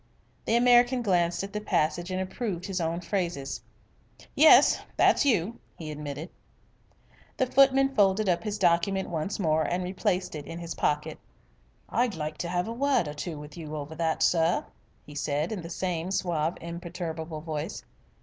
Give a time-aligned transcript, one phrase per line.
[0.45, 3.61] The American glanced at the passage and approved his own phrases.
[4.33, 6.31] "Yes, that's you," he admitted.
[7.37, 11.19] The footman folded up his document once more and replaced it in his pocket.
[11.87, 14.65] "I'd like to 'ave a word or two with you over that, sir,"
[15.05, 17.83] he said in the same suave imperturbable voice.